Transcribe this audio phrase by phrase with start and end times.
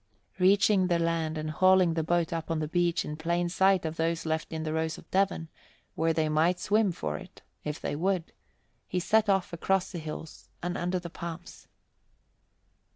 [0.39, 3.97] Reaching the land and hauling the boat up on the beach in plain sight of
[3.97, 5.47] those left in the Rose of Devon,
[5.93, 8.33] where they might swim for it if they would,
[8.87, 11.67] he set off across the hills and under the palms.